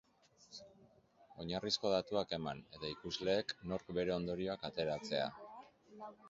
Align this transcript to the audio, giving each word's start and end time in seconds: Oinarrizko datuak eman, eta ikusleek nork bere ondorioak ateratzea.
Oinarrizko 1.43 1.91
datuak 1.95 2.33
eman, 2.37 2.63
eta 2.77 2.91
ikusleek 2.95 3.55
nork 3.73 3.93
bere 3.99 4.15
ondorioak 4.17 4.67
ateratzea. 4.71 5.31